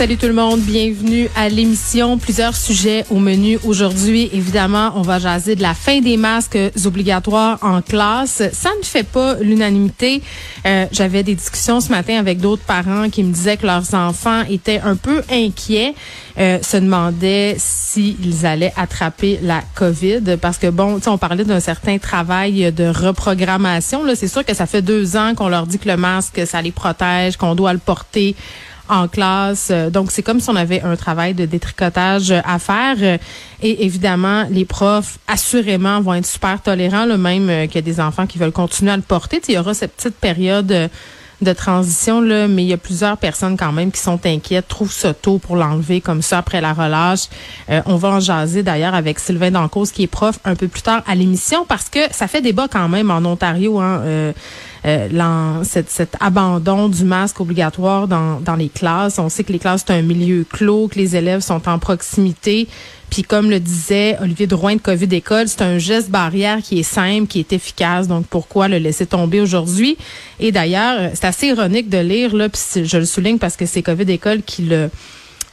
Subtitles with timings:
[0.00, 2.16] Salut tout le monde, bienvenue à l'émission.
[2.16, 4.30] Plusieurs sujets au menu aujourd'hui.
[4.32, 8.42] Évidemment, on va jaser de la fin des masques obligatoires en classe.
[8.50, 10.22] Ça ne fait pas l'unanimité.
[10.64, 14.40] Euh, J'avais des discussions ce matin avec d'autres parents qui me disaient que leurs enfants
[14.48, 15.94] étaient un peu inquiets,
[16.38, 20.38] euh, se demandaient s'ils allaient attraper la COVID.
[20.40, 24.04] Parce que bon, on parlait d'un certain travail de reprogrammation.
[24.14, 26.72] C'est sûr que ça fait deux ans qu'on leur dit que le masque, ça les
[26.72, 28.34] protège, qu'on doit le porter
[28.90, 29.68] en classe.
[29.70, 33.18] Euh, donc, c'est comme si on avait un travail de détricotage à faire.
[33.62, 37.82] Et évidemment, les profs, assurément, vont être super tolérants, le même euh, qu'il y a
[37.82, 39.40] des enfants qui veulent continuer à le porter.
[39.48, 40.88] il y aura cette petite période euh,
[41.40, 44.92] de transition, là, mais il y a plusieurs personnes quand même qui sont inquiètes, trouvent
[44.92, 47.30] ça tôt pour l'enlever comme ça après la relâche.
[47.86, 51.02] on va en jaser d'ailleurs avec Sylvain Dancause, qui est prof, un peu plus tard
[51.06, 53.80] à l'émission, parce que ça fait débat quand même en Ontario.
[53.80, 54.32] Hein, euh,
[54.82, 59.18] cet, abandon du masque obligatoire dans, dans les classes.
[59.18, 62.68] On sait que les classes, c'est un milieu clos, que les élèves sont en proximité.
[63.10, 66.84] Puis comme le disait Olivier Drouin de COVID École, c'est un geste barrière qui est
[66.84, 68.06] simple, qui est efficace.
[68.06, 69.96] Donc pourquoi le laisser tomber aujourd'hui?
[70.38, 73.82] Et d'ailleurs, c'est assez ironique de lire là, puis je le souligne parce que c'est
[73.82, 74.90] COVID École qui le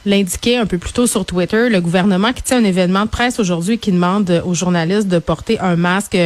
[0.06, 3.38] l'indiquait un peu plus tôt sur Twitter, le gouvernement qui tient un événement de presse
[3.40, 6.16] aujourd'hui qui demande aux journalistes de porter un masque,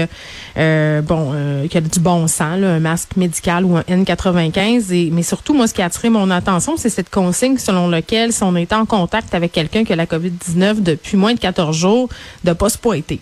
[0.57, 4.93] euh, bon, euh, qui a du bon sens, un masque médical ou un N95.
[4.93, 8.33] Et, mais surtout, moi, ce qui a attiré mon attention, c'est cette consigne selon laquelle
[8.33, 11.77] si on est en contact avec quelqu'un qui a la COVID-19 depuis moins de 14
[11.77, 12.09] jours,
[12.45, 13.21] de pas se pointer.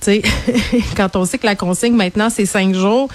[0.00, 0.22] Tu sais,
[0.96, 3.08] quand on sait que la consigne maintenant, c'est cinq jours,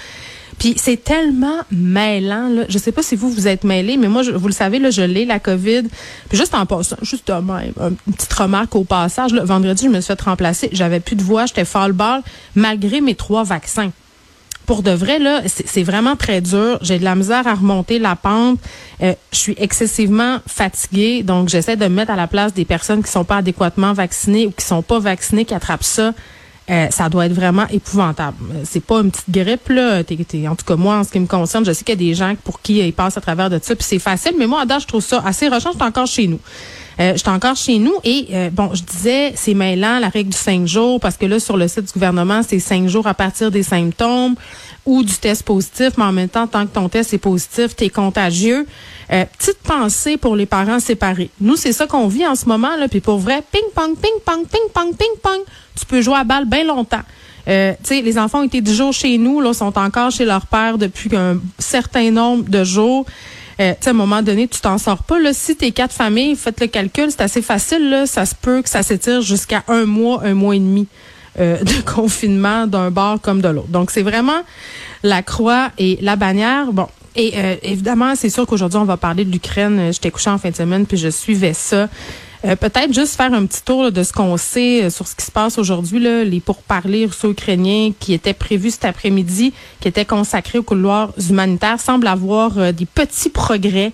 [0.58, 2.48] puis c'est tellement mêlant.
[2.48, 2.64] Là.
[2.68, 4.90] Je sais pas si vous vous êtes mêlés, mais moi, je, vous le savez, là,
[4.90, 5.84] je l'ai, la COVID.
[6.28, 9.32] Puis juste en passant, juste même, une petite remarque au passage.
[9.32, 10.68] Là, vendredi, je me suis fait remplacer.
[10.72, 12.22] J'avais plus de voix, j'étais fall ball,
[12.54, 13.90] malgré mes trois vaccins.
[14.66, 16.78] Pour de vrai, là, c'est vraiment très dur.
[16.82, 18.60] J'ai de la misère à remonter la pente.
[19.02, 23.02] Euh, je suis excessivement fatiguée, donc j'essaie de me mettre à la place des personnes
[23.02, 26.12] qui sont pas adéquatement vaccinées ou qui sont pas vaccinées, qui attrapent ça
[26.72, 28.36] euh, ça doit être vraiment épouvantable.
[28.52, 30.00] Euh, c'est pas une petite grippe là.
[30.00, 32.14] en tout cas moi, en ce qui me concerne, je sais qu'il y a des
[32.14, 34.32] gens pour qui ils passent à travers de ça, puis c'est facile.
[34.38, 35.70] Mais moi, date, je trouve ça assez rochant.
[35.78, 36.38] Encore chez nous.
[37.00, 40.36] Euh, J'étais encore chez nous et euh, bon, je disais c'est mêlant la règle du
[40.36, 43.50] cinq jours parce que là sur le site du gouvernement c'est cinq jours à partir
[43.50, 44.34] des symptômes
[44.84, 47.84] ou du test positif, mais en même temps tant que ton test est positif, tu
[47.84, 48.66] es contagieux.
[49.12, 51.30] Euh, petite pensée pour les parents séparés.
[51.40, 54.20] Nous c'est ça qu'on vit en ce moment là, puis pour vrai, ping pong, ping
[54.24, 55.40] pong, ping pong, ping pong,
[55.78, 57.02] tu peux jouer à balle bien longtemps.
[57.48, 60.78] Euh, les enfants ont été du jours chez nous, là, sont encore chez leur père
[60.78, 63.04] depuis un certain nombre de jours.
[63.62, 65.20] Euh, à un moment donné, tu t'en sors pas.
[65.20, 65.32] Là.
[65.32, 67.90] Si t'es quatre familles, faites le calcul, c'est assez facile.
[67.90, 68.06] Là.
[68.06, 70.88] Ça se peut que ça s'étire jusqu'à un mois, un mois et demi
[71.38, 73.68] euh, de confinement d'un bar comme de l'autre.
[73.68, 74.42] Donc, c'est vraiment
[75.02, 76.72] la croix et la bannière.
[76.72, 79.92] Bon, et euh, évidemment, c'est sûr qu'aujourd'hui, on va parler de l'Ukraine.
[79.92, 81.88] J'étais couché en fin de semaine, puis je suivais ça.
[82.44, 85.24] Euh, peut-être juste faire un petit tour de ce qu'on sait euh, sur ce qui
[85.24, 90.64] se passe aujourd'hui, les pourparlers russo-ukrainiens qui étaient prévus cet après-midi, qui étaient consacrés aux
[90.64, 93.92] couloirs humanitaires, semblent avoir euh, des petits progrès.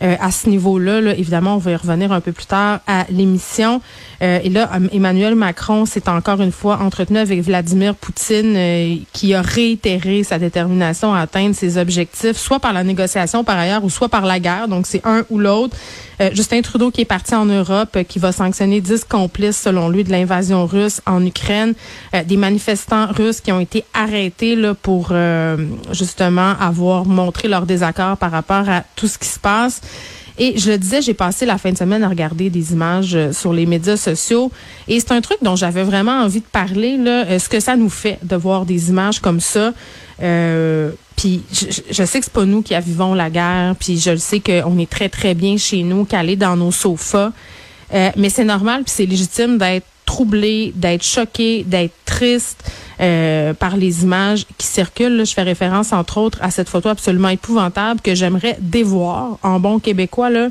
[0.00, 1.00] À ce niveau-là.
[1.00, 3.80] Là, évidemment, on va y revenir un peu plus tard à l'émission.
[4.22, 9.34] Euh, et là, Emmanuel Macron s'est encore une fois entretenu avec Vladimir Poutine, euh, qui
[9.34, 13.90] a réitéré sa détermination à atteindre ses objectifs, soit par la négociation par ailleurs, ou
[13.90, 14.68] soit par la guerre.
[14.68, 15.76] Donc, c'est un ou l'autre.
[16.22, 20.02] Euh, Justin Trudeau qui est parti en Europe, qui va sanctionner 10 complices, selon lui,
[20.02, 21.74] de l'invasion russe en Ukraine.
[22.26, 25.12] des manifestants russes qui ont été arrêtés là, pour
[25.92, 29.82] justement avoir montré leur désaccord par rapport à tout ce qui se passe.
[30.38, 33.32] Et je le disais, j'ai passé la fin de semaine à regarder des images euh,
[33.32, 34.50] sur les médias sociaux.
[34.86, 37.76] Et c'est un truc dont j'avais vraiment envie de parler, là, euh, ce que ça
[37.76, 39.72] nous fait de voir des images comme ça.
[40.22, 44.18] Euh, puis je, sais que c'est pas nous qui vivons la guerre, puis je le
[44.18, 47.32] sais qu'on est très très bien chez nous, calés dans nos sofas.
[47.90, 52.62] mais c'est normal, puis c'est légitime d'être troublé, d'être choqué, d'être triste
[53.00, 55.24] euh, par les images qui circulent.
[55.26, 59.78] je fais référence entre autres à cette photo absolument épouvantable que j'aimerais dévoir en bon
[59.78, 60.48] québécois là,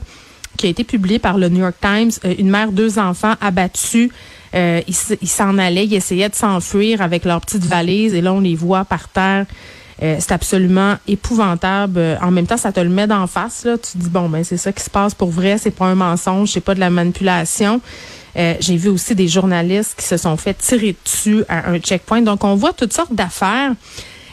[0.57, 2.11] qui a été publiée par le New York Times.
[2.23, 4.11] Euh, une mère, deux enfants abattus.
[4.53, 8.39] Euh, ils s'en allaient, ils essayaient de s'enfuir avec leurs petites valises et là on
[8.39, 9.45] les voit par terre.
[10.03, 12.19] Euh, c'est absolument épouvantable.
[12.21, 13.65] En même temps, ça te le met d'en face.
[13.65, 13.77] Là.
[13.77, 15.95] Tu te dis bon ben c'est ça qui se passe pour vrai, c'est pas un
[15.95, 17.81] mensonge, c'est pas de la manipulation.
[18.37, 22.21] Euh, j'ai vu aussi des journalistes qui se sont fait tirer dessus à un checkpoint.
[22.21, 23.73] Donc, on voit toutes sortes d'affaires.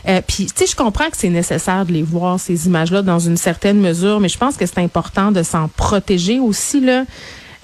[0.09, 3.21] Euh, puis, tu sais, je comprends que c'est nécessaire de les voir, ces images-là, dans
[3.21, 7.05] une certaine mesure, mais je pense que c'est important de s'en protéger aussi, là.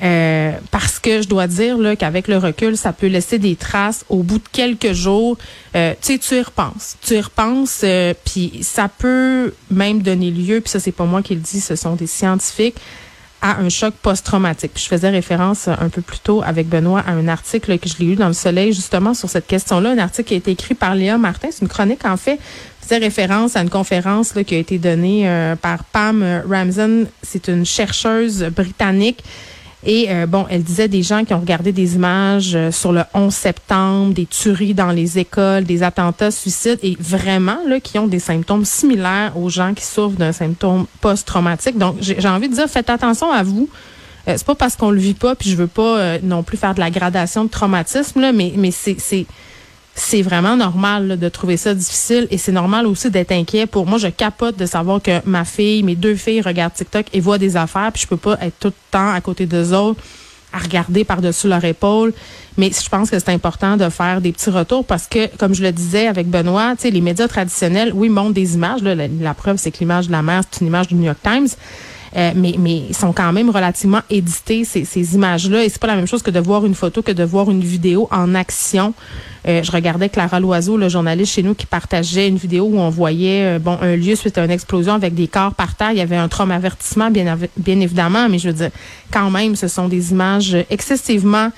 [0.01, 4.05] Euh, parce que je dois dire là qu'avec le recul, ça peut laisser des traces
[4.09, 5.37] au bout de quelques jours.
[5.75, 10.31] Euh, tu sais, tu y repenses, tu y repenses, euh, puis ça peut même donner
[10.31, 10.61] lieu.
[10.61, 12.77] Puis ça, c'est pas moi qui le dis, ce sont des scientifiques
[13.41, 14.73] à un choc post-traumatique.
[14.75, 18.07] je faisais référence un peu plus tôt avec Benoît à un article que je l'ai
[18.07, 20.95] lu dans le Soleil justement sur cette question-là, un article qui a été écrit par
[20.95, 22.39] Léa Martin, c'est une chronique en fait,
[22.81, 25.31] faisait référence à une conférence là, qui a été donnée
[25.63, 29.23] par Pam Ramsden, c'est une chercheuse britannique
[29.85, 33.03] et euh, bon, elle disait des gens qui ont regardé des images euh, sur le
[33.15, 38.09] 11 septembre, des tueries dans les écoles, des attentats, suicides, et vraiment là, qui ont
[38.09, 41.79] des symptômes similaires aux gens qui souffrent d'un symptôme post-traumatique.
[41.79, 43.69] Donc, j'ai envie de dire, faites attention à vous.
[44.27, 46.75] Euh, c'est pas parce qu'on le vit pas, puis je veux pas non plus faire
[46.75, 49.27] de la gradation de traumatisme, là, mais mais c'est
[49.99, 52.29] c'est vraiment normal de trouver ça difficile.
[52.31, 53.67] Et c'est normal aussi d'être inquiet.
[53.67, 57.21] Pour moi je capote de savoir que ma fille mes deux filles regardent TikTok et
[57.21, 60.01] voient des affaires puis je peux pas être tout le temps à côté d'eux autres
[60.53, 62.15] à regarder par-dessus leur épaule.
[62.57, 65.63] Mais je pense que c'est important de faire des petits retours parce que comme je
[65.63, 69.71] le disais avec Benoît les médias traditionnels oui montrent des images là, la, preuve c'est
[69.71, 71.49] que l'image de la mère c'est une image du New York Times
[72.17, 75.65] euh, mais, mais ils sont quand même relativement édités, ces, ces images-là.
[75.65, 77.61] Et c'est pas la même chose que de voir une photo que de voir une
[77.61, 78.95] vidéo en action.
[79.47, 82.91] Euh, je regardais Clara Loiseau, le journaliste chez nous, qui partageait une vidéo où on
[82.91, 85.93] voyait euh, bon un lieu suite à une explosion avec des corps par terre.
[85.93, 88.71] Il y avait un trauma avertissement, bien, bien évidemment, mais je veux dire,
[89.11, 91.51] quand même, ce sont des images excessivement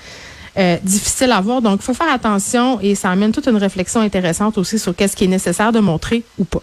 [0.83, 1.61] difficiles à voir.
[1.61, 5.15] Donc, il faut faire attention et ça amène toute une réflexion intéressante aussi sur qu'est-ce
[5.15, 6.61] qui est nécessaire de montrer ou pas.